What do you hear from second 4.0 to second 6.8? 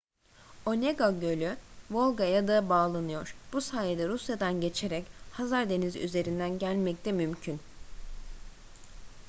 rusya'dan geçerek hazar denizi üzerinden